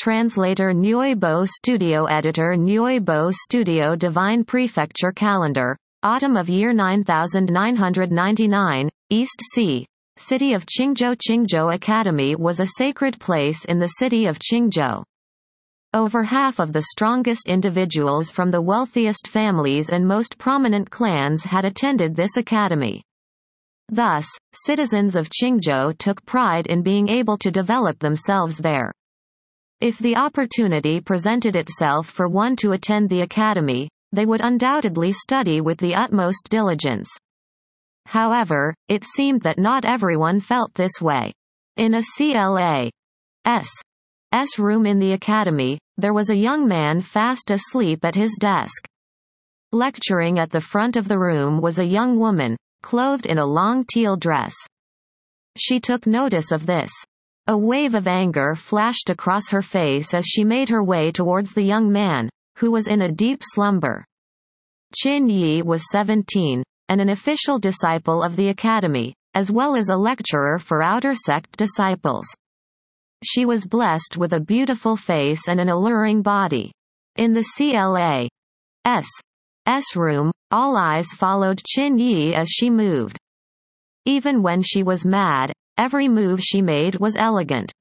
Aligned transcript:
Translator 0.00 0.72
Bo 1.14 1.44
Studio 1.44 2.06
Editor 2.06 2.56
Bo 3.02 3.30
Studio 3.30 3.94
Divine 3.94 4.44
Prefecture 4.44 5.12
Calendar, 5.12 5.76
Autumn 6.02 6.38
of 6.38 6.48
Year 6.48 6.72
9999, 6.72 8.88
East 9.10 9.42
Sea. 9.52 9.84
City 10.16 10.54
of 10.54 10.64
Qingzhou 10.64 11.18
Qingzhou 11.18 11.74
Academy 11.74 12.34
was 12.34 12.60
a 12.60 12.78
sacred 12.78 13.20
place 13.20 13.66
in 13.66 13.78
the 13.78 13.98
city 13.98 14.24
of 14.24 14.38
Qingzhou. 14.38 15.02
Over 15.92 16.22
half 16.22 16.60
of 16.60 16.72
the 16.72 16.86
strongest 16.92 17.46
individuals 17.46 18.30
from 18.30 18.50
the 18.50 18.62
wealthiest 18.62 19.28
families 19.28 19.90
and 19.90 20.08
most 20.08 20.38
prominent 20.38 20.90
clans 20.90 21.44
had 21.44 21.66
attended 21.66 22.16
this 22.16 22.38
academy. 22.38 23.02
Thus, 23.90 24.26
citizens 24.54 25.14
of 25.14 25.28
Qingzhou 25.28 25.98
took 25.98 26.24
pride 26.24 26.68
in 26.68 26.82
being 26.82 27.10
able 27.10 27.36
to 27.36 27.50
develop 27.50 27.98
themselves 27.98 28.56
there. 28.56 28.94
If 29.80 29.96
the 29.96 30.16
opportunity 30.16 31.00
presented 31.00 31.56
itself 31.56 32.06
for 32.06 32.28
one 32.28 32.54
to 32.56 32.72
attend 32.72 33.08
the 33.08 33.22
academy, 33.22 33.88
they 34.12 34.26
would 34.26 34.42
undoubtedly 34.42 35.10
study 35.12 35.62
with 35.62 35.78
the 35.78 35.94
utmost 35.94 36.48
diligence. 36.50 37.08
However, 38.04 38.74
it 38.88 39.04
seemed 39.04 39.40
that 39.42 39.58
not 39.58 39.86
everyone 39.86 40.40
felt 40.40 40.74
this 40.74 41.00
way. 41.00 41.32
In 41.78 41.94
a 41.94 42.02
CLA 42.16 42.90
S. 43.46 43.70
S 44.32 44.58
room 44.58 44.84
in 44.84 44.98
the 44.98 45.12
academy, 45.12 45.78
there 45.96 46.12
was 46.12 46.28
a 46.28 46.36
young 46.36 46.68
man 46.68 47.00
fast 47.00 47.50
asleep 47.50 48.04
at 48.04 48.14
his 48.14 48.36
desk. 48.38 48.86
Lecturing 49.72 50.38
at 50.38 50.50
the 50.50 50.60
front 50.60 50.96
of 50.96 51.08
the 51.08 51.18
room 51.18 51.60
was 51.60 51.78
a 51.78 51.84
young 51.86 52.18
woman, 52.18 52.56
clothed 52.82 53.24
in 53.24 53.38
a 53.38 53.46
long 53.46 53.86
teal 53.90 54.16
dress. 54.16 54.54
She 55.56 55.80
took 55.80 56.06
notice 56.06 56.52
of 56.52 56.66
this. 56.66 56.90
A 57.50 57.58
wave 57.58 57.96
of 57.96 58.06
anger 58.06 58.54
flashed 58.54 59.10
across 59.10 59.50
her 59.50 59.60
face 59.60 60.14
as 60.14 60.24
she 60.24 60.44
made 60.44 60.68
her 60.68 60.84
way 60.84 61.10
towards 61.10 61.52
the 61.52 61.64
young 61.64 61.90
man, 61.90 62.30
who 62.58 62.70
was 62.70 62.86
in 62.86 63.02
a 63.02 63.10
deep 63.10 63.40
slumber. 63.42 64.04
Qin 64.94 65.28
Yi 65.28 65.62
was 65.62 65.90
17, 65.90 66.62
and 66.88 67.00
an 67.00 67.08
official 67.08 67.58
disciple 67.58 68.22
of 68.22 68.36
the 68.36 68.50
academy, 68.50 69.14
as 69.34 69.50
well 69.50 69.74
as 69.74 69.88
a 69.88 69.96
lecturer 69.96 70.60
for 70.60 70.80
outer 70.80 71.12
sect 71.12 71.56
disciples. 71.56 72.24
She 73.24 73.44
was 73.44 73.66
blessed 73.66 74.16
with 74.16 74.32
a 74.32 74.38
beautiful 74.38 74.94
face 74.94 75.48
and 75.48 75.58
an 75.58 75.70
alluring 75.70 76.22
body. 76.22 76.70
In 77.16 77.34
the 77.34 77.44
CLA 77.56 78.28
S. 78.84 79.08
S 79.66 79.96
room, 79.96 80.30
all 80.52 80.76
eyes 80.76 81.08
followed 81.08 81.60
Qin 81.76 81.98
Yi 81.98 82.32
as 82.32 82.48
she 82.48 82.70
moved. 82.70 83.18
Even 84.04 84.40
when 84.40 84.62
she 84.62 84.84
was 84.84 85.04
mad, 85.04 85.52
every 85.80 86.08
move 86.08 86.38
she 86.42 86.60
made 86.60 86.96
was 86.96 87.16
elegant. 87.16 87.72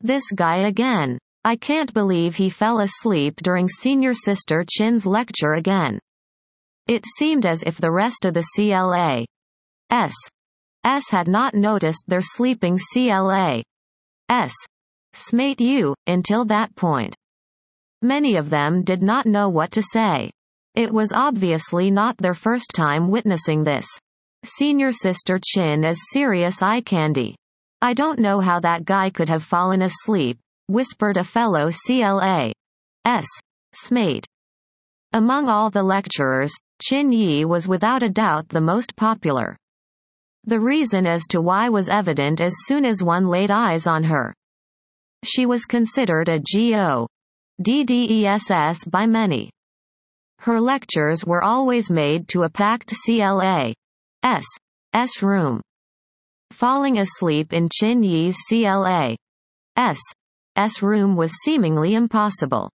This 0.00 0.24
guy 0.34 0.66
again. 0.66 1.18
I 1.44 1.54
can't 1.54 1.94
believe 1.94 2.34
he 2.34 2.50
fell 2.50 2.80
asleep 2.80 3.36
during 3.36 3.68
senior 3.68 4.12
sister 4.12 4.64
Qin's 4.64 5.06
lecture 5.06 5.54
again. 5.54 6.00
It 6.88 7.04
seemed 7.18 7.46
as 7.46 7.62
if 7.62 7.78
the 7.78 7.92
rest 7.92 8.24
of 8.24 8.34
the 8.34 8.44
CLA 8.54 9.24
S. 9.90 10.14
S 10.84 11.10
had 11.10 11.28
not 11.28 11.54
noticed 11.54 12.04
their 12.08 12.20
sleeping 12.20 12.76
CLA 12.92 13.62
S. 14.28 14.54
Smate 15.14 15.60
you, 15.60 15.94
until 16.08 16.44
that 16.46 16.74
point. 16.74 17.14
Many 18.02 18.34
of 18.34 18.50
them 18.50 18.82
did 18.82 19.00
not 19.00 19.26
know 19.26 19.48
what 19.48 19.70
to 19.72 19.82
say. 19.82 20.30
It 20.74 20.92
was 20.92 21.12
obviously 21.12 21.88
not 21.88 22.16
their 22.18 22.34
first 22.34 22.72
time 22.74 23.10
witnessing 23.10 23.62
this. 23.62 23.86
Senior 24.44 24.90
Sister 24.90 25.38
Qin 25.38 25.88
is 25.88 26.10
serious 26.10 26.62
eye 26.62 26.80
candy. 26.80 27.36
I 27.80 27.94
don't 27.94 28.18
know 28.18 28.40
how 28.40 28.58
that 28.58 28.84
guy 28.84 29.08
could 29.08 29.28
have 29.28 29.44
fallen 29.44 29.82
asleep, 29.82 30.36
whispered 30.66 31.16
a 31.16 31.22
fellow 31.22 31.70
CLA. 31.86 32.52
S. 33.04 33.26
Smate. 33.72 34.24
Among 35.12 35.48
all 35.48 35.70
the 35.70 35.82
lecturers, 35.84 36.52
Qin 36.82 37.12
Yi 37.12 37.44
was 37.44 37.68
without 37.68 38.02
a 38.02 38.08
doubt 38.08 38.48
the 38.48 38.60
most 38.60 38.96
popular. 38.96 39.56
The 40.44 40.58
reason 40.58 41.06
as 41.06 41.24
to 41.28 41.40
why 41.40 41.68
was 41.68 41.88
evident 41.88 42.40
as 42.40 42.52
soon 42.66 42.84
as 42.84 43.00
one 43.00 43.28
laid 43.28 43.52
eyes 43.52 43.86
on 43.86 44.02
her. 44.04 44.34
She 45.24 45.46
was 45.46 45.64
considered 45.66 46.28
a 46.28 46.40
GO. 46.40 47.06
DDESS 47.62 48.90
by 48.90 49.06
many. 49.06 49.50
Her 50.40 50.60
lectures 50.60 51.24
were 51.24 51.44
always 51.44 51.90
made 51.90 52.26
to 52.28 52.42
a 52.42 52.50
packed 52.50 52.92
CLA. 53.06 53.74
S. 54.22 54.44
S 54.92 55.22
room. 55.22 55.60
Falling 56.52 56.98
asleep 56.98 57.52
in 57.52 57.68
Qin 57.68 58.04
Yi's 58.04 58.36
CLA. 58.48 59.16
S. 59.76 59.98
S 60.54 60.82
room 60.82 61.16
was 61.16 61.32
seemingly 61.42 61.94
impossible. 61.94 62.70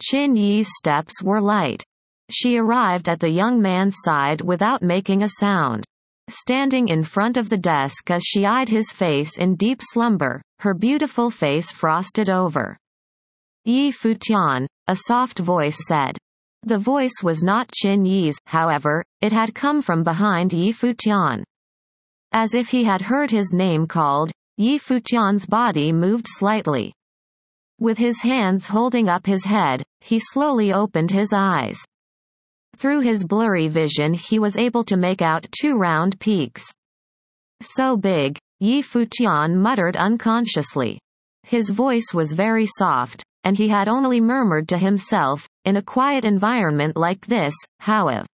Qin 0.00 0.36
Yi's 0.36 0.68
steps 0.76 1.22
were 1.22 1.40
light. 1.40 1.82
She 2.30 2.58
arrived 2.58 3.08
at 3.08 3.18
the 3.18 3.28
young 3.28 3.60
man's 3.60 3.96
side 4.04 4.40
without 4.40 4.82
making 4.82 5.22
a 5.22 5.28
sound. 5.28 5.84
Standing 6.28 6.88
in 6.88 7.02
front 7.02 7.36
of 7.36 7.48
the 7.48 7.58
desk 7.58 8.10
as 8.10 8.22
she 8.22 8.46
eyed 8.46 8.68
his 8.68 8.92
face 8.92 9.38
in 9.38 9.56
deep 9.56 9.80
slumber, 9.82 10.40
her 10.60 10.74
beautiful 10.74 11.30
face 11.30 11.70
frosted 11.70 12.30
over. 12.30 12.76
Yi 13.64 13.90
Futian, 13.90 14.66
a 14.86 14.96
soft 14.96 15.38
voice 15.38 15.78
said. 15.86 16.16
The 16.64 16.78
voice 16.78 17.22
was 17.24 17.42
not 17.42 17.72
Qin 17.72 18.06
Yi's, 18.06 18.38
however, 18.46 19.04
it 19.20 19.32
had 19.32 19.52
come 19.54 19.82
from 19.82 20.04
behind 20.04 20.52
Yi 20.52 20.72
Futian. 20.72 21.42
As 22.32 22.54
if 22.54 22.68
he 22.68 22.84
had 22.84 23.02
heard 23.02 23.32
his 23.32 23.52
name 23.52 23.86
called, 23.86 24.30
Yi 24.58 24.78
Futian's 24.78 25.44
body 25.44 25.92
moved 25.92 26.26
slightly. 26.28 26.94
With 27.80 27.98
his 27.98 28.20
hands 28.20 28.68
holding 28.68 29.08
up 29.08 29.26
his 29.26 29.44
head, 29.44 29.82
he 30.00 30.20
slowly 30.20 30.72
opened 30.72 31.10
his 31.10 31.32
eyes. 31.32 31.80
Through 32.76 33.00
his 33.00 33.24
blurry 33.24 33.66
vision 33.66 34.14
he 34.14 34.38
was 34.38 34.56
able 34.56 34.84
to 34.84 34.96
make 34.96 35.20
out 35.20 35.46
two 35.50 35.76
round 35.76 36.20
peaks. 36.20 36.64
So 37.60 37.96
big, 37.96 38.38
Yi 38.60 38.82
Futian 38.82 39.56
muttered 39.56 39.96
unconsciously. 39.96 41.00
His 41.42 41.70
voice 41.70 42.14
was 42.14 42.32
very 42.32 42.66
soft, 42.66 43.24
and 43.42 43.58
he 43.58 43.68
had 43.68 43.88
only 43.88 44.20
murmured 44.20 44.68
to 44.68 44.78
himself, 44.78 45.48
in 45.64 45.76
a 45.76 45.82
quiet 45.82 46.24
environment 46.24 46.96
like 46.96 47.26
this, 47.26 47.54
how 47.78 48.08
if 48.08 48.26